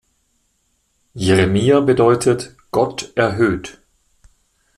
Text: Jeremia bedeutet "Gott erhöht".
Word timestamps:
Jeremia 1.15 1.79
bedeutet 1.79 2.55
"Gott 2.71 3.11
erhöht". 3.13 3.83